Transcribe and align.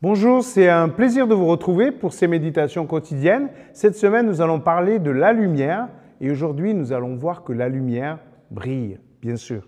Bonjour, 0.00 0.44
c'est 0.44 0.68
un 0.68 0.88
plaisir 0.88 1.26
de 1.26 1.34
vous 1.34 1.46
retrouver 1.46 1.90
pour 1.90 2.12
ces 2.12 2.28
méditations 2.28 2.86
quotidiennes. 2.86 3.50
Cette 3.72 3.96
semaine, 3.96 4.26
nous 4.26 4.40
allons 4.40 4.60
parler 4.60 5.00
de 5.00 5.10
la 5.10 5.32
lumière 5.32 5.88
et 6.20 6.30
aujourd'hui, 6.30 6.72
nous 6.72 6.92
allons 6.92 7.16
voir 7.16 7.42
que 7.42 7.52
la 7.52 7.68
lumière 7.68 8.20
brille, 8.52 9.00
bien 9.20 9.34
sûr. 9.34 9.66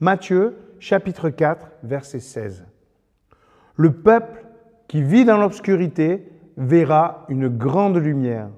Matthieu, 0.00 0.56
chapitre 0.78 1.28
4, 1.28 1.68
verset 1.82 2.20
16. 2.20 2.64
Le 3.76 3.92
peuple 3.92 4.46
qui 4.86 5.02
vit 5.02 5.26
dans 5.26 5.36
l'obscurité 5.36 6.32
verra 6.56 7.26
une 7.28 7.48
grande 7.48 7.98
lumière. 7.98 8.48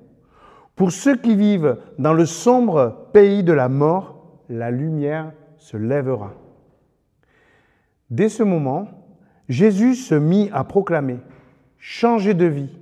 Pour 0.77 0.93
ceux 0.93 1.17
qui 1.17 1.35
vivent 1.35 1.77
dans 1.99 2.15
le 2.15 2.25
sombre 2.25 3.09
pays 3.13 3.43
de 3.43 3.53
la 3.53 3.69
mort, 3.69 4.39
la 4.49 4.71
lumière 4.71 5.33
se 5.57 5.77
lèvera. 5.77 6.35
Dès 8.11 8.29
ce 8.29 8.45
moment, 8.45 9.00
Jésus 9.51 9.97
se 9.97 10.15
mit 10.15 10.49
à 10.53 10.63
proclamer, 10.63 11.19
Changez 11.81 12.35
de 12.35 12.47
vie, 12.47 12.79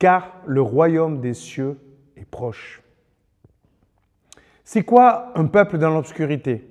car 0.00 0.42
le 0.44 0.60
royaume 0.60 1.20
des 1.20 1.32
cieux 1.32 1.78
est 2.16 2.28
proche. 2.28 2.82
C'est 4.64 4.82
quoi 4.82 5.30
un 5.36 5.44
peuple 5.46 5.78
dans 5.78 5.90
l'obscurité? 5.90 6.68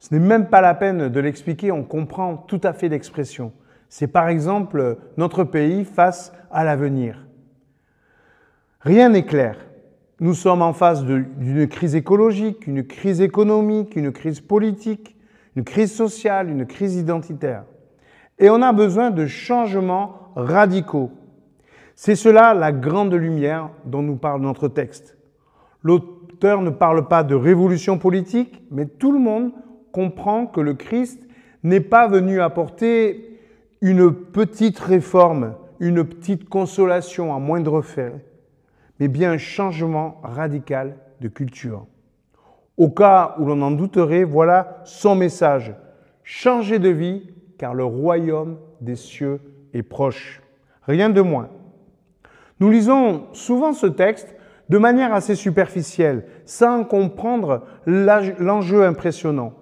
Ce 0.00 0.12
n'est 0.12 0.20
même 0.20 0.48
pas 0.48 0.60
la 0.60 0.74
peine 0.74 1.08
de 1.08 1.20
l'expliquer, 1.20 1.70
on 1.70 1.84
comprend 1.84 2.36
tout 2.36 2.60
à 2.64 2.72
fait 2.72 2.88
l'expression. 2.88 3.52
C'est 3.88 4.08
par 4.08 4.28
exemple 4.28 4.98
notre 5.16 5.44
pays 5.44 5.84
face 5.84 6.32
à 6.50 6.64
l'avenir. 6.64 7.24
Rien 8.80 9.10
n'est 9.10 9.26
clair. 9.26 9.58
Nous 10.18 10.34
sommes 10.34 10.62
en 10.62 10.72
face 10.72 11.04
d'une 11.04 11.68
crise 11.68 11.94
écologique, 11.94 12.66
une 12.66 12.84
crise 12.84 13.20
économique, 13.20 13.94
une 13.94 14.10
crise 14.10 14.40
politique, 14.40 15.16
une 15.54 15.62
crise 15.62 15.94
sociale, 15.94 16.50
une 16.50 16.66
crise 16.66 16.96
identitaire. 16.96 17.62
Et 18.40 18.48
on 18.48 18.62
a 18.62 18.72
besoin 18.72 19.10
de 19.10 19.26
changements 19.26 20.32
radicaux. 20.34 21.10
C'est 21.94 22.16
cela 22.16 22.54
la 22.54 22.72
grande 22.72 23.12
lumière 23.12 23.68
dont 23.84 24.02
nous 24.02 24.16
parle 24.16 24.40
notre 24.40 24.68
texte. 24.68 25.18
L'auteur 25.82 26.62
ne 26.62 26.70
parle 26.70 27.06
pas 27.06 27.22
de 27.22 27.34
révolution 27.34 27.98
politique, 27.98 28.62
mais 28.70 28.86
tout 28.86 29.12
le 29.12 29.18
monde 29.18 29.52
comprend 29.92 30.46
que 30.46 30.62
le 30.62 30.72
Christ 30.72 31.20
n'est 31.62 31.80
pas 31.80 32.08
venu 32.08 32.40
apporter 32.40 33.38
une 33.82 34.10
petite 34.10 34.78
réforme, 34.78 35.54
une 35.78 36.04
petite 36.04 36.48
consolation 36.48 37.34
à 37.34 37.38
moindre 37.38 37.82
frais, 37.82 38.24
mais 38.98 39.08
bien 39.08 39.32
un 39.32 39.38
changement 39.38 40.18
radical 40.22 40.96
de 41.20 41.28
culture. 41.28 41.84
Au 42.78 42.88
cas 42.88 43.34
où 43.38 43.44
l'on 43.44 43.60
en 43.60 43.70
douterait, 43.70 44.24
voilà 44.24 44.80
son 44.84 45.14
message. 45.14 45.74
Changer 46.24 46.78
de 46.78 46.88
vie 46.88 47.30
car 47.60 47.74
le 47.74 47.84
royaume 47.84 48.56
des 48.80 48.96
cieux 48.96 49.38
est 49.74 49.82
proche. 49.82 50.40
Rien 50.86 51.10
de 51.10 51.20
moins. 51.20 51.50
Nous 52.58 52.70
lisons 52.70 53.24
souvent 53.34 53.74
ce 53.74 53.86
texte 53.86 54.34
de 54.70 54.78
manière 54.78 55.12
assez 55.12 55.34
superficielle, 55.34 56.24
sans 56.46 56.84
comprendre 56.84 57.66
l'enjeu 57.84 58.84
impressionnant. 58.84 59.52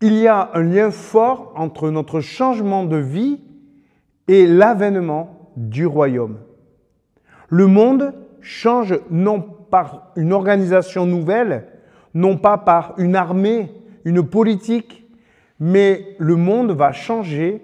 Il 0.00 0.14
y 0.14 0.28
a 0.28 0.50
un 0.54 0.62
lien 0.62 0.92
fort 0.92 1.52
entre 1.56 1.90
notre 1.90 2.20
changement 2.20 2.84
de 2.84 2.98
vie 2.98 3.40
et 4.28 4.46
l'avènement 4.46 5.50
du 5.56 5.86
royaume. 5.86 6.38
Le 7.48 7.66
monde 7.66 8.14
change 8.42 8.96
non 9.10 9.40
par 9.40 10.12
une 10.14 10.32
organisation 10.32 11.04
nouvelle, 11.04 11.66
non 12.14 12.36
pas 12.36 12.58
par 12.58 12.94
une 12.98 13.16
armée, 13.16 13.72
une 14.04 14.22
politique, 14.22 15.03
mais 15.60 16.16
le 16.18 16.36
monde 16.36 16.72
va 16.72 16.92
changer 16.92 17.62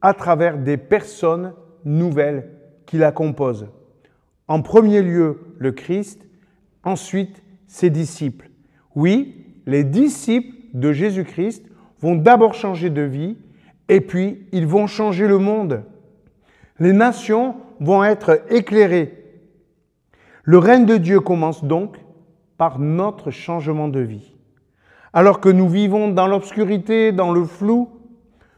à 0.00 0.14
travers 0.14 0.58
des 0.58 0.76
personnes 0.76 1.54
nouvelles 1.84 2.50
qui 2.86 2.98
la 2.98 3.12
composent. 3.12 3.68
En 4.48 4.62
premier 4.62 5.02
lieu, 5.02 5.40
le 5.58 5.72
Christ, 5.72 6.26
ensuite 6.82 7.42
ses 7.66 7.90
disciples. 7.90 8.50
Oui, 8.94 9.46
les 9.66 9.84
disciples 9.84 10.54
de 10.74 10.92
Jésus-Christ 10.92 11.64
vont 12.00 12.16
d'abord 12.16 12.54
changer 12.54 12.90
de 12.90 13.02
vie 13.02 13.38
et 13.88 14.00
puis 14.00 14.46
ils 14.52 14.66
vont 14.66 14.86
changer 14.86 15.26
le 15.26 15.38
monde. 15.38 15.82
Les 16.78 16.92
nations 16.92 17.56
vont 17.80 18.04
être 18.04 18.42
éclairées. 18.50 19.24
Le 20.42 20.58
règne 20.58 20.84
de 20.84 20.96
Dieu 20.96 21.20
commence 21.20 21.64
donc 21.64 21.96
par 22.58 22.78
notre 22.78 23.30
changement 23.30 23.88
de 23.88 24.00
vie. 24.00 24.33
Alors 25.16 25.38
que 25.38 25.48
nous 25.48 25.68
vivons 25.68 26.08
dans 26.08 26.26
l'obscurité, 26.26 27.12
dans 27.12 27.30
le 27.30 27.44
flou, 27.44 27.88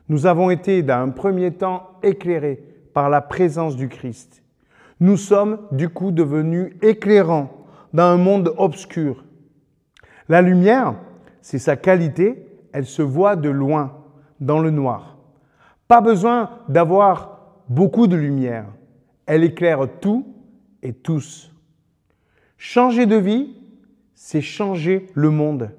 nous 0.09 0.25
avons 0.25 0.49
été 0.49 0.83
d'un 0.83 1.11
premier 1.11 1.53
temps 1.53 1.91
éclairés 2.03 2.65
par 2.95 3.11
la 3.11 3.21
présence 3.21 3.77
du 3.77 3.91
Christ. 3.91 4.43
Nous 4.99 5.19
sommes 5.19 5.59
du 5.71 5.91
coup 5.91 6.13
devenus 6.13 6.73
éclairants 6.81 7.51
dans 7.93 8.05
un 8.05 8.17
monde 8.17 8.55
obscur. 8.57 9.23
La 10.31 10.41
lumière, 10.41 10.95
c'est 11.43 11.59
sa 11.59 11.77
qualité, 11.77 12.47
elle 12.73 12.87
se 12.87 13.03
voit 13.03 13.37
de 13.37 13.51
loin, 13.51 13.93
dans 14.41 14.59
le 14.59 14.71
noir. 14.71 15.19
Pas 15.89 16.01
besoin 16.01 16.49
d'avoir 16.71 17.59
beaucoup 17.69 18.07
de 18.07 18.17
lumière, 18.17 18.65
elle 19.27 19.45
éclaire 19.45 19.87
tout 20.01 20.27
et 20.83 20.95
tous. 20.95 21.53
Changer 22.57 23.05
de 23.05 23.17
vie, 23.17 23.55
c'est 24.15 24.41
changer 24.41 25.07
le 25.13 25.29
monde. 25.29 25.71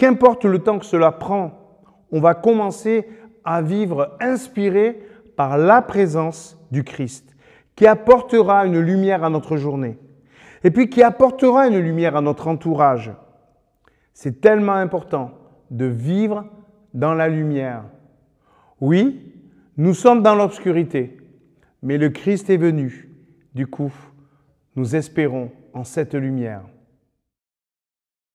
Qu'importe 0.00 0.46
le 0.46 0.60
temps 0.60 0.78
que 0.78 0.86
cela 0.86 1.12
prend, 1.12 1.84
on 2.10 2.20
va 2.20 2.32
commencer 2.32 3.06
à 3.44 3.60
vivre 3.60 4.16
inspiré 4.18 4.98
par 5.36 5.58
la 5.58 5.82
présence 5.82 6.58
du 6.70 6.84
Christ, 6.84 7.36
qui 7.76 7.86
apportera 7.86 8.64
une 8.64 8.80
lumière 8.80 9.24
à 9.24 9.28
notre 9.28 9.58
journée, 9.58 9.98
et 10.64 10.70
puis 10.70 10.88
qui 10.88 11.02
apportera 11.02 11.68
une 11.68 11.78
lumière 11.78 12.16
à 12.16 12.22
notre 12.22 12.48
entourage. 12.48 13.12
C'est 14.14 14.40
tellement 14.40 14.72
important 14.72 15.32
de 15.70 15.84
vivre 15.84 16.46
dans 16.94 17.12
la 17.12 17.28
lumière. 17.28 17.82
Oui, 18.80 19.34
nous 19.76 19.92
sommes 19.92 20.22
dans 20.22 20.34
l'obscurité, 20.34 21.18
mais 21.82 21.98
le 21.98 22.08
Christ 22.08 22.48
est 22.48 22.56
venu. 22.56 23.10
Du 23.54 23.66
coup, 23.66 23.92
nous 24.76 24.96
espérons 24.96 25.50
en 25.74 25.84
cette 25.84 26.14
lumière. 26.14 26.62